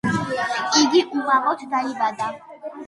[0.85, 2.33] იგი უმამოდ დაიბადა.